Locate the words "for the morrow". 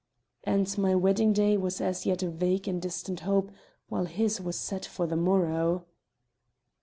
4.83-5.85